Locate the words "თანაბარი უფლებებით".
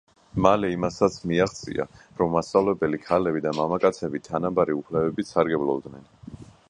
4.29-5.31